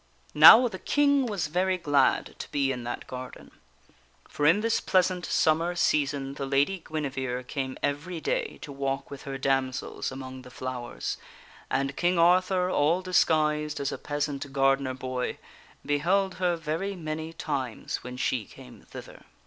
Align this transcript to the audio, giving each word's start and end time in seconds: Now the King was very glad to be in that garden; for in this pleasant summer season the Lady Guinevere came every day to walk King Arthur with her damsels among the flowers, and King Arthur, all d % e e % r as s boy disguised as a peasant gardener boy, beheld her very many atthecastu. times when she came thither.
Now 0.33 0.67
the 0.67 0.79
King 0.79 1.27
was 1.27 1.45
very 1.45 1.77
glad 1.77 2.33
to 2.39 2.49
be 2.49 2.71
in 2.71 2.83
that 2.85 3.05
garden; 3.05 3.51
for 4.27 4.47
in 4.47 4.61
this 4.61 4.81
pleasant 4.81 5.27
summer 5.27 5.75
season 5.75 6.33
the 6.33 6.47
Lady 6.47 6.83
Guinevere 6.91 7.43
came 7.43 7.77
every 7.83 8.19
day 8.19 8.57
to 8.63 8.71
walk 8.71 8.97
King 9.01 9.01
Arthur 9.01 9.09
with 9.11 9.21
her 9.25 9.37
damsels 9.37 10.11
among 10.11 10.41
the 10.41 10.49
flowers, 10.49 11.17
and 11.69 11.95
King 11.95 12.17
Arthur, 12.17 12.67
all 12.67 13.03
d 13.03 13.11
% 13.11 13.11
e 13.11 13.11
e 13.11 13.11
% 13.11 13.11
r 13.11 13.11
as 13.11 13.15
s 13.15 13.21
boy 13.21 13.21
disguised 13.75 13.79
as 13.79 13.91
a 13.91 13.97
peasant 13.99 14.51
gardener 14.51 14.95
boy, 14.95 15.37
beheld 15.85 16.33
her 16.41 16.55
very 16.55 16.95
many 16.95 17.31
atthecastu. 17.31 17.37
times 17.37 17.97
when 18.03 18.17
she 18.17 18.45
came 18.45 18.81
thither. 18.81 19.23